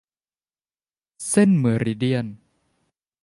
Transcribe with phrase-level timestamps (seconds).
[1.29, 2.27] เส้นเมอริเดียน